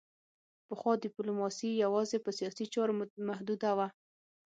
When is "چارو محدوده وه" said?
2.73-3.87